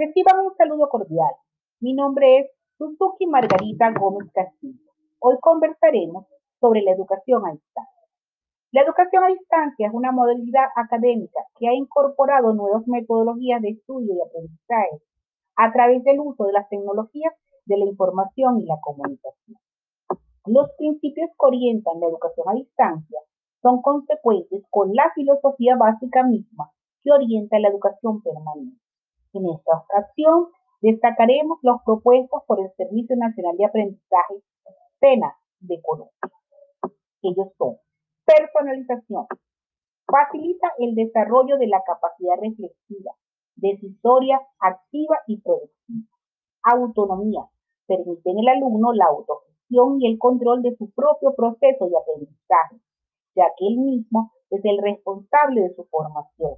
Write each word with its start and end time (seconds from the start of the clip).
Reciban 0.00 0.46
un 0.46 0.56
saludo 0.56 0.88
cordial. 0.88 1.34
Mi 1.80 1.92
nombre 1.92 2.38
es 2.38 2.50
Suzuki 2.78 3.26
Margarita 3.26 3.92
Gómez 3.92 4.32
Castillo. 4.32 4.90
Hoy 5.18 5.36
conversaremos 5.42 6.24
sobre 6.58 6.80
la 6.80 6.92
educación 6.92 7.44
a 7.44 7.52
distancia. 7.52 8.02
La 8.72 8.80
educación 8.80 9.24
a 9.24 9.26
distancia 9.26 9.88
es 9.88 9.92
una 9.92 10.10
modalidad 10.10 10.68
académica 10.74 11.40
que 11.58 11.68
ha 11.68 11.74
incorporado 11.74 12.54
nuevas 12.54 12.88
metodologías 12.88 13.60
de 13.60 13.72
estudio 13.72 14.14
y 14.14 14.22
aprendizaje 14.22 15.02
a 15.56 15.70
través 15.70 16.02
del 16.02 16.20
uso 16.20 16.44
de 16.44 16.54
las 16.54 16.66
tecnologías 16.70 17.34
de 17.66 17.76
la 17.76 17.84
información 17.84 18.58
y 18.58 18.64
la 18.64 18.80
comunicación. 18.80 19.58
Los 20.46 20.70
principios 20.78 21.28
que 21.28 21.46
orientan 21.46 22.00
la 22.00 22.06
educación 22.06 22.48
a 22.48 22.54
distancia 22.54 23.20
son 23.60 23.82
consecuentes 23.82 24.64
con 24.70 24.94
la 24.94 25.12
filosofía 25.14 25.76
básica 25.76 26.22
misma 26.22 26.70
que 27.02 27.12
orienta 27.12 27.58
la 27.58 27.68
educación 27.68 28.22
permanente. 28.22 28.79
En 29.32 29.48
esta 29.48 29.76
ocasión, 29.76 30.48
destacaremos 30.80 31.58
los 31.62 31.80
propuestos 31.84 32.42
por 32.46 32.60
el 32.60 32.72
Servicio 32.76 33.16
Nacional 33.16 33.56
de 33.56 33.64
Aprendizaje, 33.66 34.34
SENA, 34.98 35.36
de 35.60 35.80
Colombia. 35.82 36.14
Ellos 37.22 37.48
son 37.58 37.76
personalización, 38.24 39.26
facilita 40.06 40.72
el 40.78 40.94
desarrollo 40.94 41.58
de 41.58 41.66
la 41.66 41.82
capacidad 41.84 42.34
reflexiva, 42.40 43.12
decisoria, 43.56 44.40
activa 44.58 45.18
y 45.26 45.40
productiva. 45.40 46.16
Autonomía, 46.62 47.42
permite 47.86 48.30
en 48.30 48.38
el 48.38 48.48
alumno 48.48 48.92
la 48.92 49.06
autogestión 49.06 50.00
y 50.00 50.10
el 50.10 50.18
control 50.18 50.62
de 50.62 50.76
su 50.76 50.90
propio 50.92 51.34
proceso 51.34 51.88
de 51.88 51.96
aprendizaje, 51.96 52.76
ya 53.34 53.44
que 53.56 53.66
él 53.66 53.78
mismo 53.78 54.32
es 54.50 54.64
el 54.64 54.78
responsable 54.82 55.62
de 55.62 55.74
su 55.74 55.84
formación. 55.84 56.54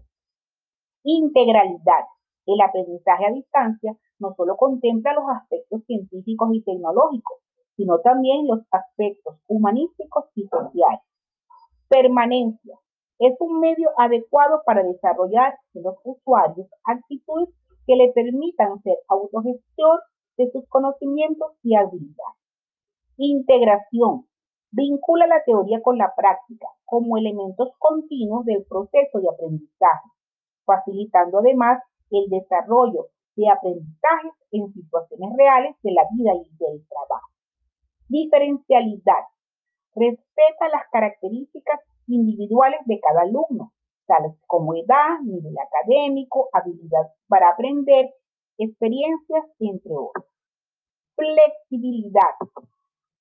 Integralidad, 1.05 2.07
el 2.47 2.61
aprendizaje 2.61 3.27
a 3.27 3.33
distancia 3.33 3.97
no 4.19 4.35
solo 4.37 4.57
contempla 4.57 5.15
los 5.15 5.25
aspectos 5.37 5.85
científicos 5.87 6.49
y 6.53 6.63
tecnológicos, 6.63 7.39
sino 7.77 8.01
también 8.01 8.47
los 8.47 8.61
aspectos 8.71 9.37
humanísticos 9.49 10.25
y 10.35 10.47
sociales. 10.47 11.01
Permanencia. 11.89 12.79
Es 13.19 13.37
un 13.41 13.61
medio 13.61 13.91
adecuado 13.99 14.63
para 14.65 14.83
desarrollar 14.83 15.55
en 15.75 15.85
los 15.85 15.97
usuarios 16.05 16.67
actitudes 16.85 17.51
que 17.87 17.97
le 17.97 18.13
permitan 18.13 18.81
ser 18.83 18.97
autogestor 19.09 20.01
de 20.37 20.51
sus 20.51 20.67
conocimientos 20.69 21.53
y 21.63 21.77
habilidades. 21.77 22.41
Integración. 23.17 24.27
Vincula 24.71 25.27
la 25.27 25.45
teoría 25.45 25.83
con 25.83 25.99
la 25.99 26.15
práctica 26.17 26.67
como 26.85 27.19
elementos 27.19 27.71
continuos 27.79 28.47
del 28.47 28.65
proceso 28.65 29.21
de 29.21 29.29
aprendizaje, 29.29 30.09
facilitando 30.65 31.39
además 31.39 31.83
el 32.13 32.29
desarrollo 32.29 33.09
de 33.37 33.49
aprendizajes 33.49 34.33
en 34.51 34.73
situaciones 34.73 35.31
reales 35.37 35.77
de 35.83 35.93
la 35.93 36.03
vida 36.13 36.33
y 36.35 36.51
del 36.57 36.87
trabajo. 36.87 37.31
Diferencialidad. 38.09 39.25
Respeta 39.95 40.69
las 40.71 40.89
características 40.91 41.81
individuales 42.07 42.81
de 42.87 43.01
cada 43.01 43.23
alumno, 43.23 43.73
tales 44.07 44.35
como 44.47 44.75
edad, 44.75 45.21
nivel 45.23 45.55
académico, 45.59 46.49
habilidad 46.53 47.13
para 47.29 47.51
aprender, 47.51 48.11
experiencias, 48.59 49.45
entre 49.59 49.93
otros. 49.93 50.27
Flexibilidad. 51.15 52.37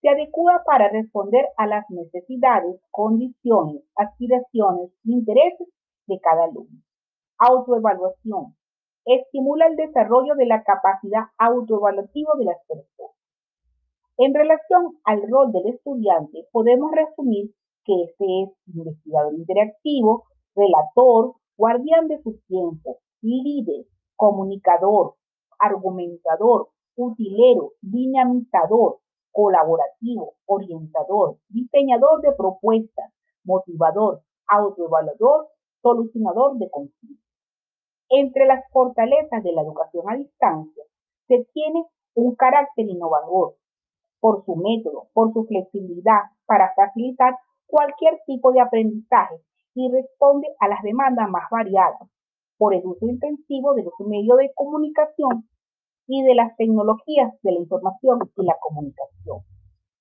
Se 0.01 0.09
adecua 0.09 0.63
para 0.65 0.89
responder 0.89 1.45
a 1.57 1.67
las 1.67 1.89
necesidades, 1.89 2.81
condiciones, 2.89 3.83
aspiraciones, 3.95 4.91
intereses 5.03 5.67
de 6.07 6.19
cada 6.19 6.45
alumno. 6.45 6.81
Autoevaluación 7.37 8.55
estimula 9.05 9.67
el 9.67 9.75
desarrollo 9.75 10.35
de 10.35 10.45
la 10.45 10.63
capacidad 10.63 11.23
autoevaluativa 11.37 12.31
de 12.37 12.45
las 12.45 12.57
personas. 12.67 13.15
En 14.17 14.33
relación 14.33 14.97
al 15.03 15.21
rol 15.29 15.51
del 15.51 15.67
estudiante, 15.73 16.47
podemos 16.51 16.91
resumir 16.91 17.51
que 17.85 18.03
este 18.03 18.25
es 18.43 18.49
investigador 18.67 19.33
interactivo, 19.33 20.25
relator, 20.55 21.35
guardián 21.57 22.07
de 22.07 22.21
su 22.21 22.39
tiempo, 22.47 22.99
líder, 23.21 23.85
comunicador, 24.15 25.15
argumentador, 25.59 26.69
utilero, 26.95 27.73
dinamizador, 27.81 28.99
colaborativo, 29.31 30.33
orientador, 30.45 31.37
diseñador 31.49 32.21
de 32.21 32.33
propuestas, 32.33 33.11
motivador, 33.43 34.21
autoevaluador, 34.47 35.47
solucionador 35.81 36.57
de 36.57 36.69
conflictos. 36.69 37.20
Entre 38.13 38.45
las 38.45 38.69
fortalezas 38.71 39.41
de 39.41 39.53
la 39.53 39.61
educación 39.61 40.03
a 40.09 40.17
distancia 40.17 40.83
se 41.29 41.47
tiene 41.53 41.85
un 42.13 42.35
carácter 42.35 42.85
innovador 42.85 43.55
por 44.19 44.43
su 44.43 44.57
método, 44.57 45.07
por 45.13 45.31
su 45.31 45.45
flexibilidad 45.45 46.23
para 46.45 46.73
facilitar 46.75 47.37
cualquier 47.67 48.19
tipo 48.25 48.51
de 48.51 48.59
aprendizaje 48.59 49.35
y 49.75 49.89
responde 49.89 50.49
a 50.59 50.67
las 50.67 50.81
demandas 50.83 51.29
más 51.29 51.43
variadas 51.49 52.01
por 52.57 52.75
el 52.75 52.85
uso 52.85 53.07
intensivo 53.07 53.73
de 53.75 53.83
los 53.83 53.93
medios 54.05 54.37
de 54.39 54.51
comunicación 54.55 55.47
y 56.05 56.21
de 56.23 56.35
las 56.35 56.53
tecnologías 56.57 57.31
de 57.43 57.53
la 57.53 57.59
información 57.59 58.19
y 58.35 58.43
la 58.43 58.57
comunicación, 58.59 59.39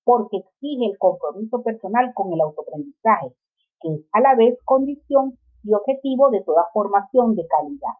porque 0.02 0.38
exige 0.38 0.86
el 0.86 0.98
compromiso 0.98 1.62
personal 1.62 2.12
con 2.12 2.32
el 2.32 2.40
autoaprendizaje, 2.40 3.34
que 3.80 3.94
es 3.94 4.00
a 4.10 4.20
la 4.20 4.34
vez 4.34 4.58
condición 4.64 5.38
y 5.62 5.74
objetivo 5.74 6.30
de 6.30 6.42
toda 6.42 6.68
formación 6.72 7.34
de 7.34 7.46
calidad. 7.46 7.94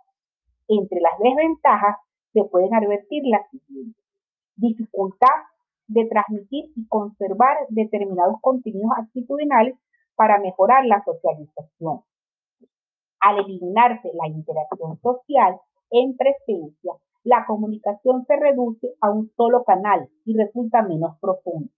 Entre 0.69 1.01
las 1.01 1.19
desventajas 1.19 1.97
se 2.33 2.45
pueden 2.45 2.75
advertir 2.75 3.23
las 3.27 3.49
siguientes. 3.51 4.03
Dificultad 4.57 5.51
de 5.89 6.07
transmitir 6.07 6.71
y 6.77 6.87
conservar 6.87 7.57
determinados 7.69 8.37
contenidos 8.41 8.93
actitudinales 8.97 9.77
para 10.15 10.39
mejorar 10.39 10.87
la 10.87 11.03
socialización. 11.05 12.03
Al 13.21 13.39
eliminarse 13.39 14.11
la 14.15 14.29
interacción 14.29 14.99
social 15.01 15.61
en 15.91 16.17
presencia, 16.17 16.93
la 17.25 17.45
comunicación 17.47 18.25
se 18.27 18.37
reduce 18.37 18.95
a 19.01 19.11
un 19.11 19.31
solo 19.37 19.65
canal 19.65 20.09
y 20.25 20.37
resulta 20.37 20.83
menos 20.83 21.19
profunda, 21.21 21.71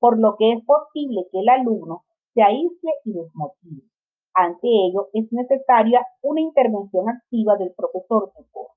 por 0.00 0.18
lo 0.18 0.36
que 0.36 0.52
es 0.52 0.64
posible 0.64 1.26
que 1.30 1.40
el 1.40 1.48
alumno 1.48 2.04
se 2.34 2.42
aísle 2.42 2.90
y 3.04 3.12
desmotive. 3.12 3.91
Ante 4.34 4.66
ello, 4.66 5.08
es 5.12 5.30
necesaria 5.30 6.06
una 6.22 6.40
intervención 6.40 7.08
activa 7.08 7.56
del 7.56 7.74
profesor 7.74 8.32
tutor. 8.34 8.68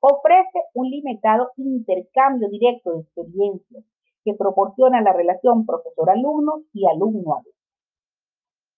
Ofrece 0.00 0.60
un 0.74 0.90
limitado 0.90 1.52
intercambio 1.56 2.48
directo 2.50 2.92
de 2.92 3.00
experiencias 3.00 3.84
que 4.24 4.34
proporciona 4.34 5.00
la 5.00 5.14
relación 5.14 5.64
profesor-alumno 5.64 6.64
y 6.74 6.86
alumno-alumno. 6.86 7.52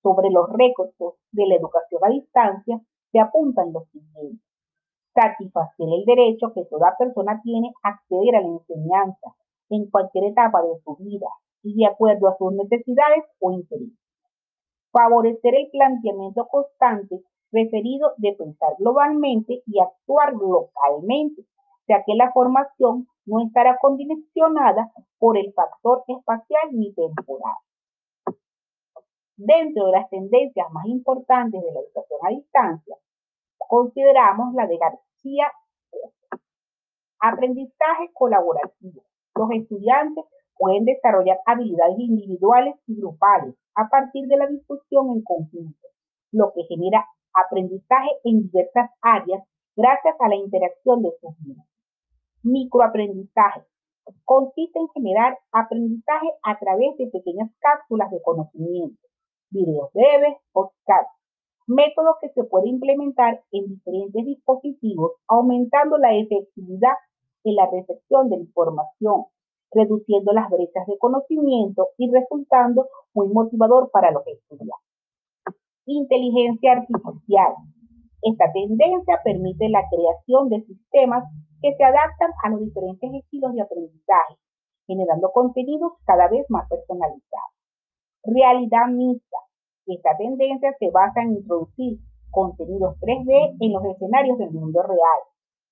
Sobre 0.01 0.31
los 0.31 0.49
recursos 0.53 1.15
de 1.33 1.47
la 1.49 1.57
educación 1.57 2.05
a 2.05 2.09
distancia 2.11 2.81
se 3.11 3.19
apuntan 3.19 3.73
los 3.73 3.89
siguientes. 3.91 4.47
Satisfacer 5.13 5.89
el 5.89 6.05
derecho 6.05 6.53
que 6.55 6.67
toda 6.67 6.95
persona 6.97 7.41
tiene 7.43 7.73
a 7.83 7.89
acceder 7.89 8.37
a 8.37 8.43
la 8.43 8.49
enseñanza 8.49 9.35
en 9.71 9.91
cualquier 9.91 10.31
etapa 10.31 10.63
de 10.63 10.79
su 10.85 10.95
vida 10.97 11.27
y 11.65 11.75
de 11.75 11.87
acuerdo 11.87 12.29
a 12.29 12.37
sus 12.39 12.53
necesidades 12.53 13.25
o 13.41 13.51
intereses 13.51 14.08
favorecer 14.93 15.55
el 15.55 15.71
planteamiento 15.71 16.47
constante 16.49 17.21
referido 17.53 18.13
de 18.19 18.35
pensar 18.35 18.75
globalmente 18.79 19.63
y 19.67 19.81
actuar 19.81 20.35
localmente, 20.35 21.43
ya 21.89 22.03
que 22.05 22.15
la 22.15 22.33
formación 22.33 23.09
no 23.25 23.47
estará 23.47 23.79
condicionada 23.81 24.93
por 25.19 25.39
el 25.39 25.53
factor 25.53 26.05
espacial 26.07 26.69
ni 26.73 26.93
temporal. 26.93 27.57
Dentro 29.37 29.87
de 29.87 29.93
las 29.93 30.11
tendencias 30.11 30.67
más 30.73 30.87
importantes 30.87 31.63
de 31.63 31.73
la 31.73 31.81
educación 31.81 32.21
a 32.25 32.31
distancia, 32.31 32.97
consideramos 33.57 34.53
la 34.55 34.67
de 34.67 34.79
García. 34.79 35.53
Aprendizaje 37.21 38.11
colaborativo. 38.15 39.03
Los 39.35 39.51
estudiantes 39.53 40.25
pueden 40.59 40.85
desarrollar 40.85 41.39
habilidades 41.47 41.99
individuales 41.99 42.75
y 42.87 42.97
grupales 42.97 43.55
a 43.75 43.89
partir 43.89 44.27
de 44.27 44.37
la 44.37 44.47
discusión 44.47 45.11
en 45.11 45.23
conjunto, 45.23 45.89
lo 46.33 46.53
que 46.53 46.65
genera 46.65 47.07
aprendizaje 47.33 48.11
en 48.25 48.43
diversas 48.43 48.91
áreas 49.01 49.43
gracias 49.77 50.17
a 50.21 50.29
la 50.29 50.37
interacción 50.37 51.03
de 51.03 51.13
sus 51.21 51.39
vidas. 51.39 51.67
Microaprendizaje 52.43 53.63
consiste 54.25 54.79
en 54.79 54.89
generar 54.89 55.39
aprendizaje 55.53 56.29
a 56.43 56.59
través 56.59 56.97
de 56.99 57.07
pequeñas 57.09 57.51
cápsulas 57.61 58.11
de 58.11 58.23
conocimiento, 58.23 59.01
videos 59.51 59.93
breves, 59.93 60.37
podcasts, 60.53 61.13
método 61.67 62.17
que 62.21 62.31
se 62.31 62.45
puede 62.45 62.69
implementar 62.69 63.43
en 63.53 63.69
diferentes 63.69 64.25
dispositivos, 64.25 65.13
aumentando 65.29 65.99
la 65.99 66.15
efectividad 66.15 66.95
en 67.45 67.55
la 67.55 67.67
recepción 67.71 68.31
de 68.31 68.37
información, 68.37 69.27
reduciendo 69.71 70.33
las 70.33 70.49
brechas 70.51 70.87
de 70.87 70.99
conocimiento 70.99 71.89
y 71.97 72.11
resultando 72.11 72.87
muy 73.15 73.29
motivador 73.29 73.91
para 73.91 74.11
los 74.11 74.27
estudiantes. 74.27 74.89
Inteligencia 75.87 76.73
artificial. 76.73 77.55
Esta 78.23 78.53
tendencia 78.53 79.21
permite 79.23 79.69
la 79.69 79.85
creación 79.89 80.49
de 80.49 80.63
sistemas 80.63 81.25
que 81.63 81.75
se 81.75 81.85
adaptan 81.85 82.31
a 82.43 82.51
los 82.51 82.61
diferentes 82.61 83.11
estilos 83.15 83.55
de 83.55 83.63
aprendizaje, 83.63 84.35
generando 84.87 85.31
contenidos 85.33 85.93
cada 86.05 86.29
vez 86.29 86.45
más 86.49 86.69
personalizados. 86.69 87.53
Realidad 88.25 88.89
mixta. 88.89 89.39
Esta 89.87 90.17
tendencia 90.19 90.75
se 90.79 90.91
basa 90.91 91.23
en 91.23 91.37
introducir 91.37 91.99
contenidos 92.31 92.97
3D 93.01 93.57
en 93.61 93.73
los 93.73 93.85
escenarios 93.87 94.39
del 94.39 94.51
mundo 94.51 94.83
real, 94.83 95.21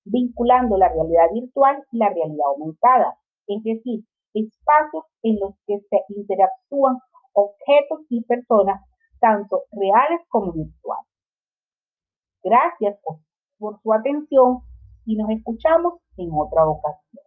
vinculando 0.04 0.76
la 0.78 0.88
realidad 0.88 1.30
virtual 1.32 1.84
y 1.92 1.98
la 1.98 2.08
realidad 2.08 2.46
aumentada, 2.46 3.18
es 3.46 3.62
decir, 3.62 4.04
espacios 4.34 5.04
en 5.22 5.38
los 5.40 5.54
que 5.66 5.78
se 5.88 5.98
interactúan 6.08 6.98
objetos 7.32 8.00
y 8.10 8.22
personas, 8.24 8.80
tanto 9.20 9.62
reales 9.72 10.20
como 10.28 10.52
virtuales. 10.52 11.06
Gracias 12.42 12.98
por, 13.02 13.80
su 13.82 13.92
atención 13.92 14.60
y 15.04 15.16
nos 15.16 15.30
escuchamos 15.30 15.94
en 16.16 16.28
otra 16.32 16.66
ocasión. 16.66 17.25